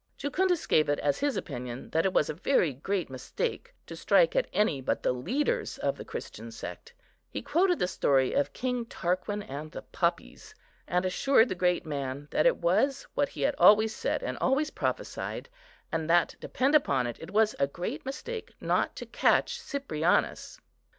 [0.17, 4.35] Jucundus gave it as his opinion that it was a very great mistake to strike
[4.35, 6.91] at any but the leaders of the Christian sect;
[7.29, 10.55] he quoted the story of King Tarquin and the poppies,
[10.87, 14.71] and assured the great man that it was what he had always said and always
[14.71, 15.49] prophesied,
[15.91, 20.59] and that, depend upon it, it was a great mistake not to catch Cyprianus.